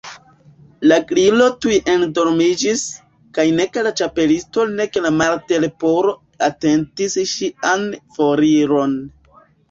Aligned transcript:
La 0.91 0.95
Gliro 1.09 1.47
tuj 1.63 1.73
endormiĝis; 1.95 2.85
kaj 3.37 3.45
nek 3.57 3.77
la 3.87 3.91
Ĉapelisto 4.01 4.65
nek 4.79 4.97
la 5.03 5.11
Martleporo 5.17 6.13
atentis 6.47 7.19
ŝian 7.33 7.85
foriron. 8.17 8.97